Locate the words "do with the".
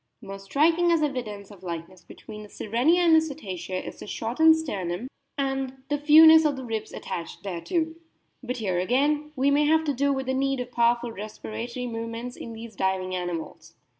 9.93-10.33